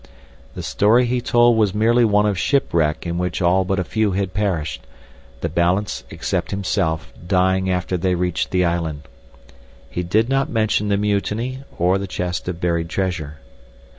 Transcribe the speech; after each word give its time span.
The 0.55 0.63
story 0.63 1.05
he 1.05 1.21
told 1.21 1.57
was 1.57 1.75
merely 1.75 2.03
one 2.03 2.25
of 2.25 2.35
shipwreck 2.35 3.05
in 3.05 3.19
which 3.19 3.39
all 3.39 3.63
but 3.63 3.77
a 3.77 3.83
few 3.83 4.13
had 4.13 4.33
perished, 4.33 4.81
the 5.41 5.47
balance, 5.47 6.05
except 6.09 6.49
himself, 6.49 7.13
dying 7.27 7.69
after 7.69 7.97
they 7.97 8.15
reached 8.15 8.49
the 8.49 8.65
island. 8.65 9.03
He 9.91 10.01
did 10.01 10.27
not 10.27 10.49
mention 10.49 10.87
the 10.87 10.97
mutiny 10.97 11.63
or 11.77 11.99
the 11.99 12.07
chest 12.07 12.47
of 12.49 12.59
buried 12.59 12.89
treasure. 12.89 13.41